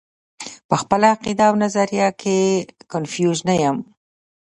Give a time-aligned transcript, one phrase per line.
[0.69, 2.39] پۀ خپله عقيده او نظريه کښې
[2.93, 3.77] کنفيوز نۀ يم-